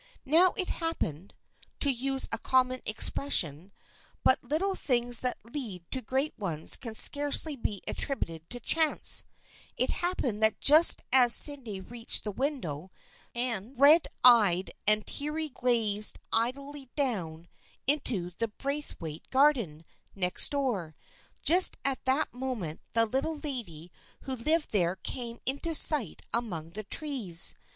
THE 0.25 0.31
FRIENDSHIP 0.31 0.33
OF 0.33 0.33
ANNE 0.33 0.47
171 0.47 0.55
Now 0.55 0.87
it 0.87 0.87
happened— 0.87 1.33
to 1.81 1.91
use 1.91 2.27
a 2.31 2.37
common 2.39 2.81
expression, 2.87 3.71
but 4.23 4.43
little 4.43 4.73
things 4.73 5.19
that 5.19 5.37
lead 5.43 5.83
to 5.91 6.01
great 6.01 6.33
ones 6.39 6.75
can 6.75 6.95
scarcely 6.95 7.55
be 7.55 7.83
attributed 7.87 8.49
to 8.49 8.59
chance— 8.59 9.25
it 9.77 9.91
happened 9.91 10.41
that 10.41 10.59
just 10.59 11.03
as 11.13 11.35
Sydney 11.35 11.81
reached 11.81 12.23
the 12.23 12.31
window, 12.31 12.89
and 13.35 13.77
red 13.79 14.07
eyed 14.23 14.71
and 14.87 15.05
teary 15.05 15.49
gazed 15.49 16.17
idly 16.33 16.89
down 16.95 17.47
into 17.85 18.31
the 18.39 18.47
Braithwaite 18.47 19.29
garden 19.29 19.85
next 20.15 20.49
door, 20.49 20.95
just 21.43 21.77
at 21.85 22.03
that 22.05 22.33
moment 22.33 22.81
the 22.93 23.05
little 23.05 23.37
lady 23.37 23.91
who 24.21 24.35
lived 24.35 24.71
there 24.71 24.95
came 24.95 25.37
into 25.45 25.75
sight 25.75 26.23
among 26.33 26.71
the 26.71 26.85
trees. 26.85 27.55